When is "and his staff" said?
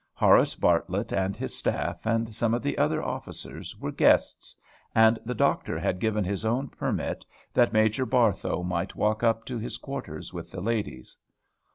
1.13-2.07